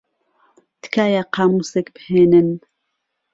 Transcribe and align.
تکایە 0.81 1.21
قامووسێک 1.33 1.87
بھێنن. 1.95 2.49